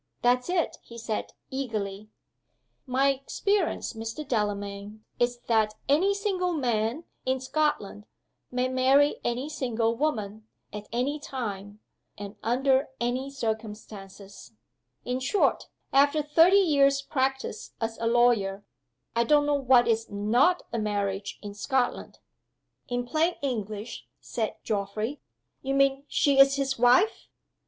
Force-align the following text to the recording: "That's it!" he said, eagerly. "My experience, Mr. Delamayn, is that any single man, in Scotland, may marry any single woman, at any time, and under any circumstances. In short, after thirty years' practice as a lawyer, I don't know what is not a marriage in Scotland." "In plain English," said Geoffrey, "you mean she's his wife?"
"That's 0.23 0.49
it!" 0.49 0.77
he 0.81 0.97
said, 0.97 1.33
eagerly. 1.51 2.09
"My 2.87 3.09
experience, 3.11 3.93
Mr. 3.93 4.27
Delamayn, 4.27 5.05
is 5.19 5.37
that 5.41 5.75
any 5.87 6.15
single 6.15 6.53
man, 6.53 7.03
in 7.23 7.39
Scotland, 7.39 8.07
may 8.49 8.67
marry 8.67 9.17
any 9.23 9.47
single 9.47 9.95
woman, 9.95 10.47
at 10.73 10.87
any 10.91 11.19
time, 11.19 11.81
and 12.17 12.35
under 12.41 12.89
any 12.99 13.29
circumstances. 13.29 14.53
In 15.05 15.19
short, 15.19 15.67
after 15.93 16.23
thirty 16.23 16.57
years' 16.57 17.03
practice 17.03 17.75
as 17.79 17.99
a 17.99 18.07
lawyer, 18.07 18.65
I 19.15 19.23
don't 19.23 19.45
know 19.45 19.53
what 19.53 19.87
is 19.87 20.09
not 20.09 20.63
a 20.73 20.79
marriage 20.79 21.37
in 21.43 21.53
Scotland." 21.53 22.17
"In 22.89 23.05
plain 23.05 23.35
English," 23.43 24.07
said 24.19 24.55
Geoffrey, 24.63 25.21
"you 25.61 25.75
mean 25.75 26.05
she's 26.07 26.55
his 26.55 26.79
wife?" 26.79 27.27